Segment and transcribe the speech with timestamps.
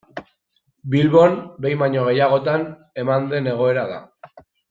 [0.93, 2.65] Bilbon behin baino gehiagotan
[3.05, 4.01] eman den egoera da.